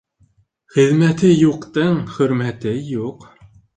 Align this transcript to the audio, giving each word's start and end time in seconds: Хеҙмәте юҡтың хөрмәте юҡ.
Хеҙмәте 0.77 1.29
юҡтың 1.33 1.99
хөрмәте 2.17 2.75
юҡ. 2.97 3.29